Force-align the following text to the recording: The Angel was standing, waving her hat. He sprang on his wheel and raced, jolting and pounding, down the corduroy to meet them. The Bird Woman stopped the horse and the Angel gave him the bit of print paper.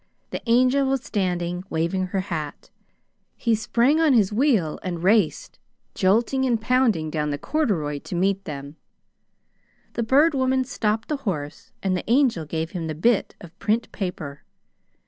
The 0.31 0.41
Angel 0.49 0.87
was 0.87 1.03
standing, 1.03 1.63
waving 1.69 2.07
her 2.07 2.21
hat. 2.21 2.71
He 3.37 3.53
sprang 3.53 3.99
on 3.99 4.13
his 4.13 4.33
wheel 4.33 4.79
and 4.81 5.03
raced, 5.03 5.59
jolting 5.93 6.43
and 6.43 6.59
pounding, 6.59 7.11
down 7.11 7.29
the 7.29 7.37
corduroy 7.37 7.99
to 7.99 8.15
meet 8.15 8.45
them. 8.45 8.77
The 9.93 10.01
Bird 10.01 10.33
Woman 10.33 10.63
stopped 10.63 11.07
the 11.07 11.17
horse 11.17 11.71
and 11.83 11.95
the 11.95 12.09
Angel 12.09 12.45
gave 12.45 12.71
him 12.71 12.87
the 12.87 12.95
bit 12.95 13.35
of 13.41 13.55
print 13.59 13.91
paper. 13.91 14.41